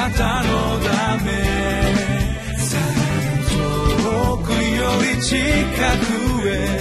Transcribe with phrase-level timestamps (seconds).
[0.00, 1.30] なたのため
[3.50, 4.56] 遠くよ
[5.14, 6.80] り近くへ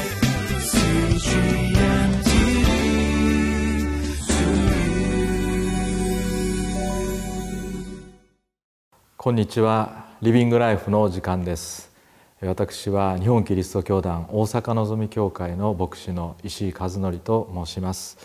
[9.17, 10.05] こんにちは。
[10.21, 11.91] リビングライフの時間です。
[12.39, 18.17] 私は日本キリスト教団大阪のぞみ教会の牧師の石井和則と申します。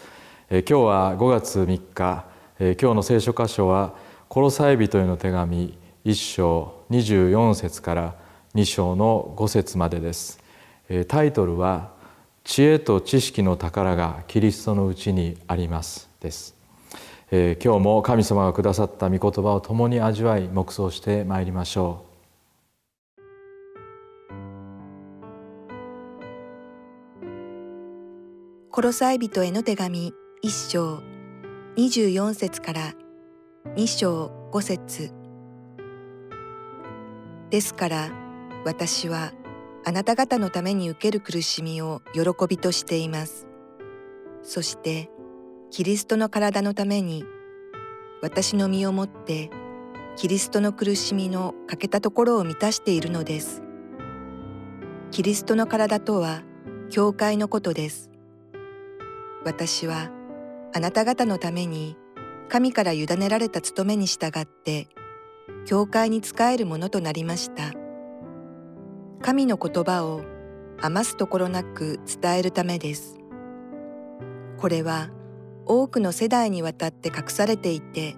[0.51, 2.27] 今日は5月3日。
[2.61, 3.95] 今日の聖書箇所は
[4.35, 8.17] コロサイ人への手紙1章24節から
[8.57, 10.41] 2章の5節までです。
[11.07, 11.93] タイトルは
[12.43, 16.57] 知恵と知識の宝がキリストのうちにありますです。
[17.31, 23.23] えー、今日も神様がくださった御言葉を共に味わい黙想してまいりましょう。
[28.73, 30.13] コロサイ人への手紙
[30.43, 31.05] 一章
[31.77, 32.95] 二十四節から
[33.77, 35.13] 二章五節
[37.51, 38.11] ですから
[38.65, 39.33] 私は
[39.85, 43.47] あなた方のために受ける苦しみを喜びとしています
[44.43, 45.11] そして
[45.71, 47.25] キリストの体のために
[48.23, 49.51] 私の身をもって
[50.17, 53.63] キリストの苦しみの欠けたところを満たしているのです。
[55.11, 56.43] キリストの体とは
[56.89, 58.11] 教会のことです。
[59.45, 60.11] 私は
[60.73, 61.97] あなた方のために
[62.49, 64.89] 神から委ねられた務めに従って
[65.67, 67.73] 教会に仕えるものとなりました。
[69.23, 70.23] 神の言葉を
[70.81, 73.17] 余すところなく伝えるためです。
[74.59, 75.11] これは
[75.67, 78.17] 多くの世代にわたって隠されていて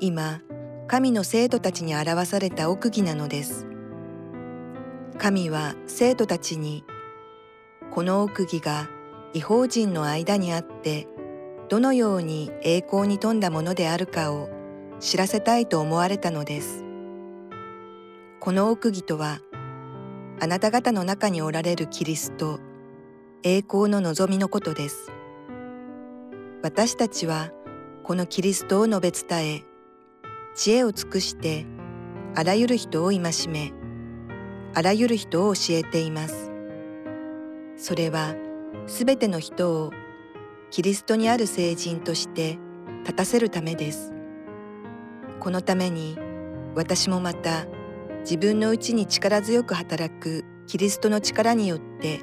[0.00, 0.40] 今
[0.88, 3.66] 神の生徒たちに表された奥義なのです
[5.18, 6.84] 神は生徒たちに
[7.90, 8.88] この奥義が
[9.34, 11.06] 違法人の間にあって
[11.68, 14.50] どのように栄光に富んだものであるかを
[15.00, 16.84] 知らせたいと思われたのです。
[18.40, 19.38] この奥義とは
[20.40, 22.58] あなた方の中におられるキリスト
[23.42, 25.10] 栄光の望みのことです。
[26.62, 27.50] 私たちは
[28.04, 29.62] このキリストを述べ伝え
[30.54, 31.66] 知恵を尽くして
[32.34, 33.72] あらゆる人を戒め
[34.74, 36.50] あらゆる人を教えています。
[37.76, 38.34] それは
[38.86, 39.92] すべての人を
[40.72, 42.58] キリストにある聖人として
[43.02, 44.10] 立たせるためです。
[45.38, 46.16] このために
[46.74, 47.66] 私もまた
[48.20, 52.20] 自分のうちに力強く働くキリストの力によって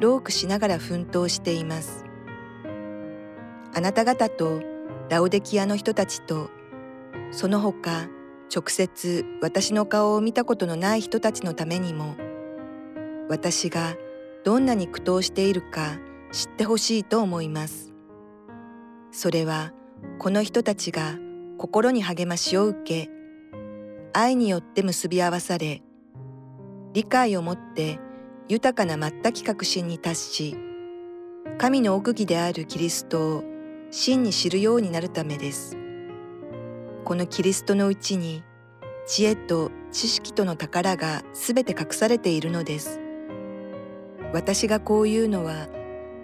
[0.00, 2.06] 労苦しながら奮闘しています。
[3.74, 4.62] あなた方と
[5.10, 6.48] ラオデキアの人たちと
[7.32, 8.08] その他
[8.50, 12.16] 直接私の顔を見たことのない人たちのためにも
[13.28, 13.94] 私が
[14.42, 15.98] どんなに苦闘しているか
[16.32, 17.92] 知ってほしいと思います。
[19.10, 19.72] それは
[20.18, 21.18] この人たちが
[21.58, 23.10] 心に励ましを受け
[24.14, 25.82] 愛によって結び合わされ
[26.94, 27.98] 理解をもって
[28.48, 30.56] 豊かな全き確信に達し
[31.58, 33.44] 神の奥義であるキリストを
[33.90, 35.76] 真に知るようになるためです。
[37.04, 38.42] このキリストのうちに
[39.06, 43.00] 知恵と知識との宝がすべて隠されているのです。
[44.32, 45.68] 私がこう言うのは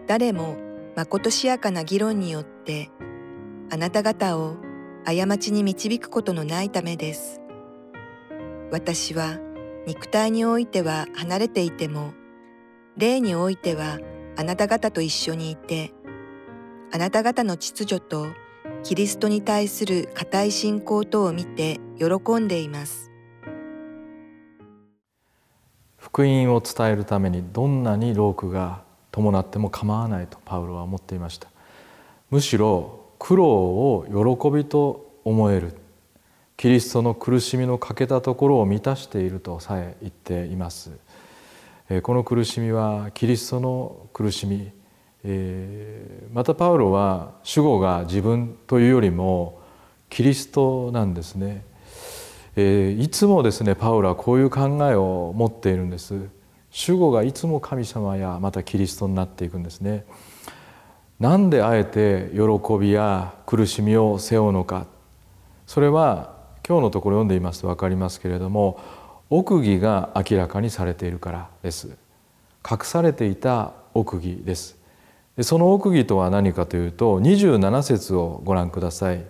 [0.09, 0.57] 誰も
[0.97, 2.91] まことしやかな議論によって
[3.71, 4.57] あなた方を
[5.05, 7.41] 過ちに導くことのないためです。
[8.71, 9.39] 私は
[9.87, 12.13] 肉体においては離れていても
[12.97, 13.99] 霊においては
[14.37, 15.93] あなた方と一緒にいて
[16.93, 18.27] あなた方の秩序と
[18.83, 23.11] キリストに対する固い信仰とを見て喜んでいます
[25.97, 31.49] 福音を伝えるためにどんなに労苦が伴っても構わないとパウロは思っていました。
[32.31, 34.07] むしろ苦労を
[34.39, 35.75] 喜びと思える。
[36.57, 40.91] キリストの苦しみの欠けたところを満たしているとさえ言っています。
[42.03, 44.71] この苦しみはキリストの苦しみ、
[46.33, 49.61] またパウロは主語が自分というよりも
[50.11, 51.65] キリストなんですね、
[52.57, 56.29] いつもですねパウロはこういう考えを持っているんです。
[56.79, 60.05] 主語がいつも神様やまたキリストになっていくんですね
[61.19, 64.87] なんであえて喜びや苦しみを背負うのか
[65.67, 68.81] それは今日のところ読んでいますと分かりますけれども
[69.29, 71.97] 奥義が明らかにされているからです
[72.65, 74.79] 隠されていた奥義です
[75.43, 79.25] その奥義とは何かというと27節をご覧ください。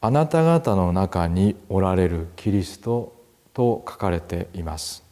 [0.00, 3.14] あなた方の中におられるキリスト
[3.52, 5.07] と書かれています。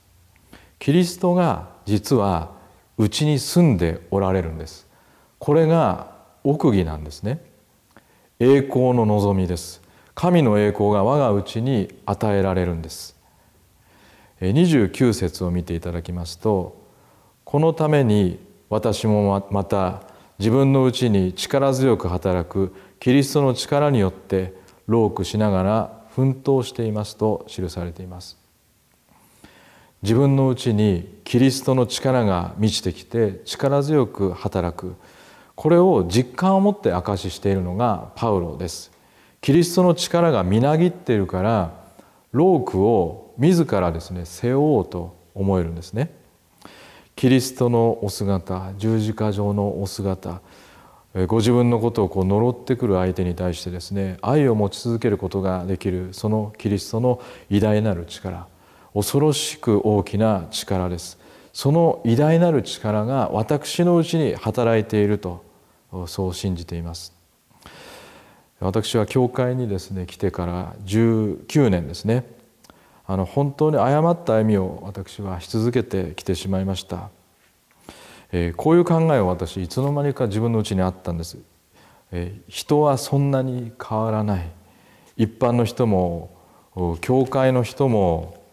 [0.79, 2.53] キリストが実は
[2.99, 4.87] うちに住んでおられるんです。
[5.39, 6.15] これが
[6.45, 7.41] 奥義なんですね。
[8.39, 9.87] 栄光の望みです。
[10.17, 13.15] 神の栄光が我がうちに与えられるんです
[14.41, 16.83] 29節を見ていただきますと
[17.45, 18.41] このために
[18.71, 20.03] 私もまた
[20.39, 24.55] 自分のうちに力強く働くキリストの力によって
[24.87, 28.39] 労苦しながら奮闘していますと記されています
[30.07, 34.95] 自分のうちにキリストの力が満ちてきて力強く働く。
[35.57, 38.93] これを実感を持って証ししているのがパウロです。
[39.41, 41.73] キリストの力がみなぎっているから
[42.31, 46.15] 労苦を自らですね背負おうと思えるんですね。
[47.17, 50.41] キリストのお姿十字架上のお姿
[51.27, 57.21] ご自分のことをこう呪ってくる相手に対してですね愛を持ち続けることができるそのキリストの
[57.51, 58.47] 偉大なる力。
[58.97, 61.19] 恐ろしく大きな力です。
[61.53, 65.45] その偉大なる力が私のうちに働いていると
[66.07, 67.13] そう信じています。
[68.59, 72.25] 私は教会にですね来てから19年ですね。
[73.07, 77.11] あの本当に誤った歩みを私はし続けてきてしまいました、
[78.33, 81.39] えー、こういう考えを私いつの間にか自分のうちにあったんです、
[82.11, 84.49] えー、人はそんなに変わらない。
[85.19, 86.31] 一般の人も
[87.03, 88.46] 教会の人も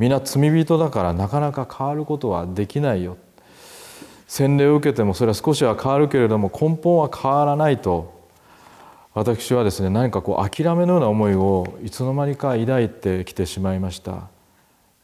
[0.00, 3.18] 皆罪人だからなかなか変わることはできないよ。
[4.26, 8.18] 洗礼を受けてもそれは少しは変わるけれども根本は変わらないと。
[9.12, 14.28] 私はですね何かこう諦めのような思いをいつの間にか抱いてきてしまいました。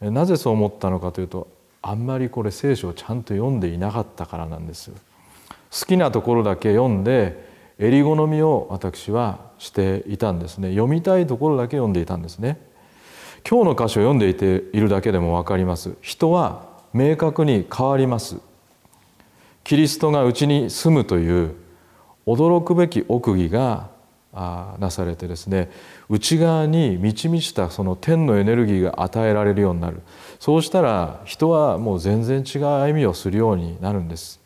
[0.01, 1.49] なぜそう思ったのかというと
[1.83, 4.91] あんまりこれ聖書をちゃんと読んでいなかったからなんです。
[4.91, 7.45] 好きなところだけ読んで
[7.79, 10.71] 襟好みを私はしていたんですね。
[10.71, 12.66] 読みたいところだけ読んでいたんですね。
[13.49, 15.97] 今日の箇所を読んでいているだけでも分かります。
[16.01, 18.37] 人は明確に変わります。
[19.65, 21.55] キリストがうちに住むという
[22.27, 23.91] 驚くべき奥義が
[24.79, 25.71] なされてですね
[26.09, 30.03] 内側に満ち満ちたその天のエネルギーが与えられるようになる。
[30.39, 34.41] そうしたら人はもう全然違う歩みをするようになるんです。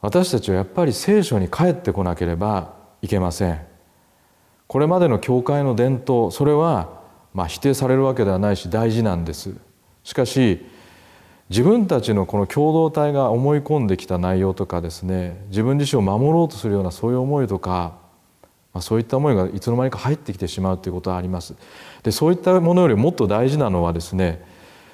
[0.00, 3.60] 私たちはやっぱり聖書に帰ってこなければいけません。
[4.66, 6.95] これまでの教会の伝統それは
[7.36, 9.54] まあ否定されるわけではないし大事なんです
[10.02, 10.66] しかし
[11.50, 18.04] 自分たちのこの共同体が思い込んできた内容とかですね自分自身を守ろうとするようなそういう思いとか
[18.72, 21.54] まあ、そういった思いがいつの間にか入ってきてしまうということはあります。
[22.02, 24.44] でそういったものよりもっと大事なのはですね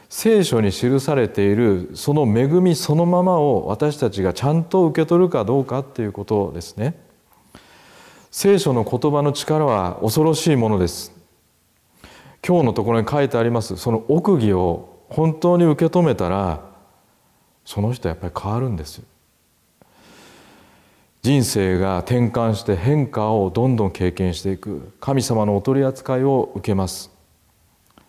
[0.08, 6.94] 聖書に記されているその恵みそのままを私たちがちゃんと受け取るかどうかっていうことですね。
[8.30, 11.21] 聖書の言葉の力は恐ろしいものです。
[12.46, 13.76] 今日のところに書いてあります。
[13.76, 16.60] その奥義を本当に受け止めたら
[17.64, 19.02] その人はやっぱり変わるんです。
[21.22, 24.92] 人生が転換して変化をどんどん経験していく。
[24.98, 27.12] 神様のお取り扱いを受けます。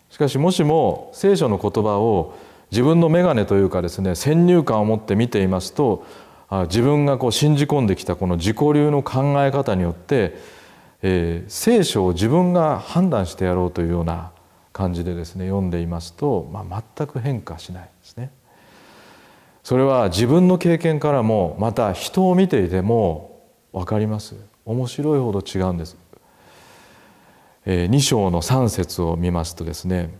[0.10, 2.36] しかしもしも聖書の言葉を
[2.72, 6.06] 自分の眼鏡というかですね先入観を持って見ていますと
[6.68, 10.38] 自分がこう信じ込んできたこの自己流の考え方によって、
[11.04, 14.32] えー、聖書を自分が判断してやろうというような
[14.72, 18.32] 感じでですね読んでいますと、まあ、全く変化しないですね。
[19.64, 23.42] それは自分の経験からもまた人を見ていても
[23.72, 24.36] 分かります。
[24.66, 25.98] 面白いほど違うんです、
[27.66, 30.16] えー、2章の3節を見ますとですね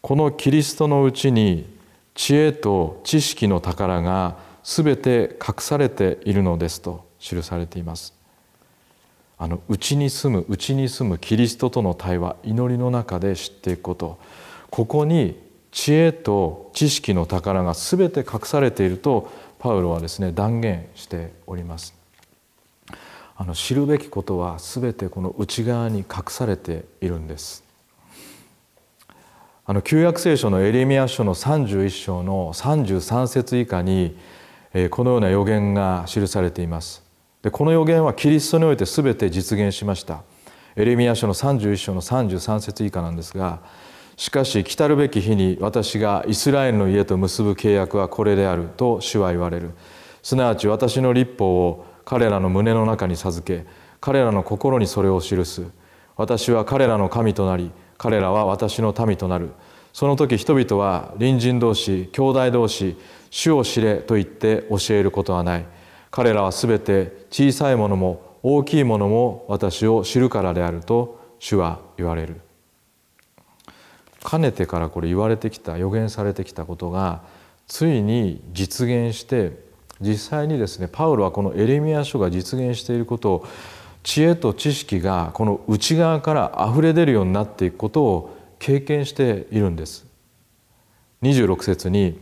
[0.00, 1.78] このキリストのうちに
[2.14, 8.21] 知恵と知識の宝がすべて隠されているのですと記されています。
[9.42, 14.20] あの内に住む内に住むキリストとの対話祈りの中で知っていくこと。
[14.70, 15.36] ここに
[15.72, 21.92] 知恵と知識の宝が全て隠されているとパウロはですね断言しております。
[23.34, 27.64] あの知るべきことは全てこの内側に隠されているんです。
[29.66, 34.16] あの旧約聖書のエレミア書の31章の33節以下に
[34.90, 37.02] このような予言が記されています。
[37.42, 40.22] でこの予言はキリストにおいて全て実現しました。
[40.76, 43.60] エレミア書の31章の33節以下なんですが
[44.16, 49.72] しかし来るべき日に私がイスラエルの家と結ぶ契約はこれであると主は言われる。
[50.22, 53.66] すなわち私の立法を彼らの胸の中に授け
[54.00, 55.66] 彼らの心にそれを記す。
[56.16, 59.50] 私は彼らの神となり彼らは私の民となる。
[59.92, 62.96] その時人々は隣人同士兄弟同士
[63.30, 65.66] 主を知れと言って教えることはない。
[66.12, 72.40] 彼らはすべて小さいものも大きいものも私を知るからであると主は言われる。
[74.22, 77.22] かねてからこれ言われてきた予言されてきたことが
[77.66, 79.58] ついに実現して
[80.00, 83.48] 実際にですねパウロはこのエレミア書が実現していることを
[84.02, 90.06] 知恵と知識がこの内側から溢れ出るようになっていくことを経験しているんです。
[91.22, 92.20] 26節に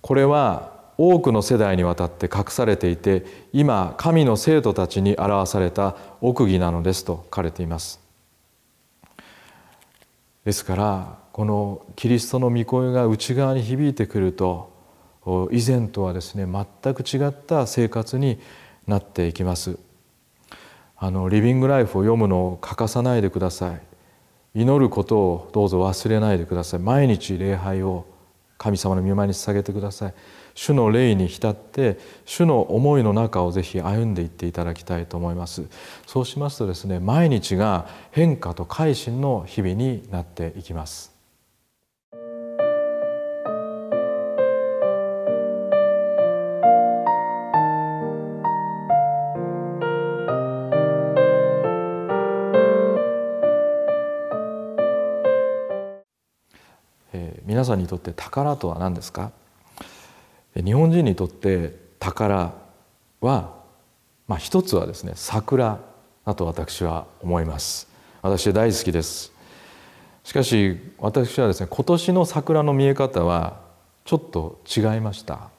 [0.00, 8.00] これは多くの世代にわたって隠されていて今神の生徒たちに表された奥義なのですと書かれています。
[10.44, 14.72] ですからこのキリストの御声が内側に響いてくると
[15.50, 18.38] 以前とはですね全く違った生活に
[18.86, 19.78] なっていきます。
[20.96, 23.80] あのリビングライフを読むのを欠かさないでください。
[24.54, 26.80] 祈ることをどうぞ忘れないでください。
[26.80, 28.06] 毎日礼拝を
[28.56, 30.14] 神様の御前に捧げてください。
[30.56, 35.66] 主の霊に浸って主の思いの中をぜひ歩んでいっていただきたいと思います。
[36.06, 41.14] そうしますとですね毎日が変化と改心の日々になっていきます。
[57.44, 59.30] 皆さんにとって宝とは何ですか？
[60.64, 62.54] 日本人にとって宝
[63.20, 63.54] は、
[64.26, 65.80] まあ、一つはですね桜
[66.24, 67.88] だと私は思います。
[68.22, 69.32] 私大好きです。
[70.24, 73.60] しかし私はですね今年の桜の見え方は
[74.04, 75.50] ちょっと違いました。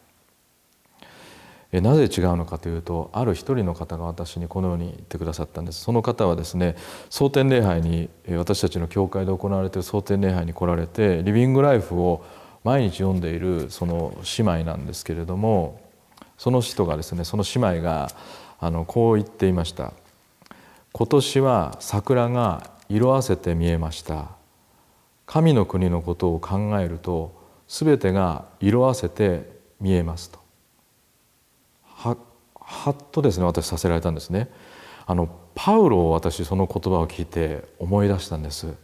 [1.72, 5.82] なぜ違うのかというとある一人の方が私にこのように言ってくださったんです。
[5.82, 6.76] その方はですね
[7.10, 12.26] 蒼天礼拝に私たちの教会で行われている蒼天礼拝に来られてリビングライフを
[12.68, 15.80] 毎日読んでいるその姉妹なんですけれども
[16.38, 18.12] その人がですねその姉妹が
[18.60, 19.94] あのこう言っていました
[20.92, 24.32] 「今年は桜が色あせて見えました」
[25.26, 27.32] 「神の国のことを考えると
[27.70, 30.40] 全てが色あせて見えます」と。
[31.86, 32.18] は
[32.60, 34.50] はっとですね私させられたんですね。
[35.06, 38.76] あのパウロを私その言葉を聞いて思い出したんです。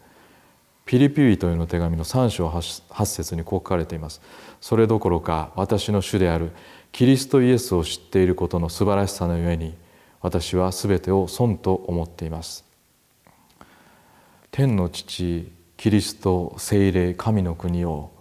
[0.86, 4.22] ピリピリというの手紙の3章 8, 8節にこう書かれています。
[4.60, 6.52] それどころか私の主である
[6.92, 9.76] キリストイエスを知っていることの素晴らしさのゆえに
[10.22, 12.66] 私は全てを損と思っています。
[14.52, 18.12] 天の父キリスト聖霊神の国を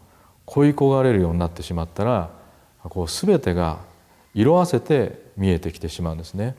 [0.47, 2.31] 恋焦がれるようになってしまったら
[2.85, 3.81] こう全てが
[4.35, 6.57] 色あせて見えてきてしまうんですね。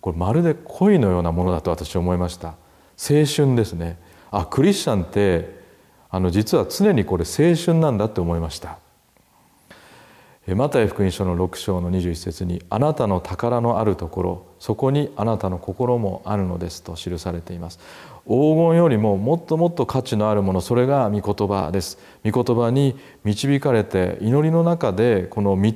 [0.00, 2.48] これまるで恋のようなものだと私は思いました。
[2.98, 3.98] 青春ですね。
[4.36, 5.56] あクリスチャンって
[6.10, 8.78] あの実は常にこれ青春なんだって思いました。
[10.48, 17.80] マタイ福音書の6章の21節に「あなたの宝のあるところそこにあなたの心もあるのです」と記されています。
[18.28, 21.98] 黄金よりももっともっと価値のあるものそれが御言葉です。
[22.24, 25.72] 御言葉に導かれて祈りの中でこの御霊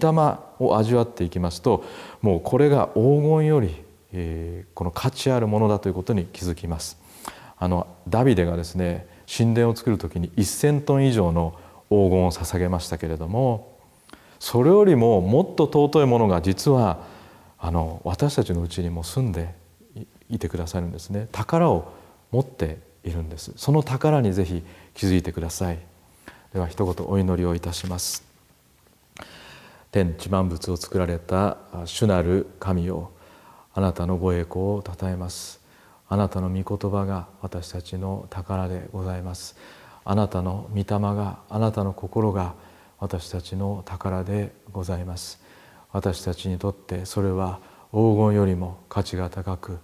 [0.59, 1.83] を味わっていきますと
[2.21, 3.75] もうこれが黄金より、
[4.13, 7.10] えー、この価値あるものだということに気づきます。
[7.61, 11.55] あのダビデがですね神殿を作る時に1,000トン以上の
[11.91, 13.79] 黄金を捧げましたけれども
[14.41, 17.05] それよりももっと尊いものが実は
[17.59, 19.55] あの私たちのうちにも住んで
[20.31, 21.29] いてくださるんですね。
[21.31, 21.93] 宝を
[22.31, 23.53] 持っているんです。
[23.57, 24.63] その宝にぜひ
[24.95, 25.79] 気づいてください。
[26.55, 28.25] では一言お祈りをいたします。
[29.93, 33.11] 天地万物を作られた主なる神を
[33.75, 35.60] あなたのご栄光をたたえます。
[36.13, 39.57] あなたの御言葉が私たちの宝でございます。
[40.05, 42.55] あなたの御霊があなたの心が
[42.99, 45.41] 私たちの宝でございます。
[45.93, 47.61] 私たちにとってそれは
[47.93, 49.79] 黄金よりも価値が高く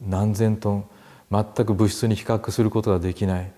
[0.00, 0.84] 何千トン
[1.32, 3.52] 全く物質に比較することができない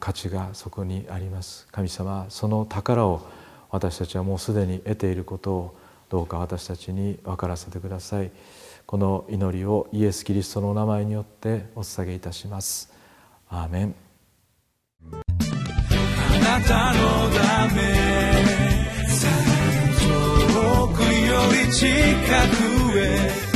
[0.00, 1.68] 価値がそこにあります。
[1.70, 3.22] 神様その宝を
[3.70, 5.76] 私たちはもうすでに得ていることを
[6.08, 8.32] どうか私たちに分からせてください。
[8.86, 12.92] この祈りをイエス・キリストのお名前によってお捧げいたします。
[13.48, 13.94] アーメン。
[15.12, 15.16] あ
[16.38, 17.00] なたの
[17.30, 17.82] ため
[19.98, 21.34] 遠くよ
[21.66, 21.86] り近
[22.92, 23.46] くへ